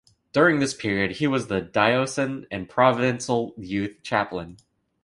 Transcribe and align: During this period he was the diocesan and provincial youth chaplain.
During 0.33 0.57
this 0.59 0.73
period 0.73 1.17
he 1.17 1.27
was 1.27 1.45
the 1.45 1.61
diocesan 1.61 2.47
and 2.49 2.67
provincial 2.67 3.53
youth 3.55 3.99
chaplain. 4.01 4.57